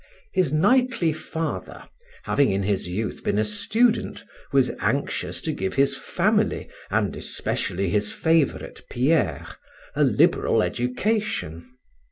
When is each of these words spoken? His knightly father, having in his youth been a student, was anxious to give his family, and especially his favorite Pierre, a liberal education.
His 0.33 0.51
knightly 0.51 1.13
father, 1.13 1.83
having 2.23 2.51
in 2.51 2.63
his 2.63 2.87
youth 2.87 3.23
been 3.23 3.37
a 3.37 3.43
student, 3.43 4.25
was 4.51 4.71
anxious 4.79 5.41
to 5.41 5.51
give 5.51 5.75
his 5.75 5.95
family, 5.95 6.69
and 6.89 7.15
especially 7.15 7.87
his 7.91 8.11
favorite 8.11 8.81
Pierre, 8.89 9.45
a 9.95 10.03
liberal 10.03 10.63
education. 10.63 11.69